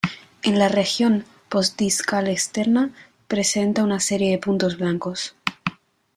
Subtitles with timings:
[0.41, 2.89] En la región postdiscal externa,
[3.27, 5.35] presenta una serie de puntos blancos.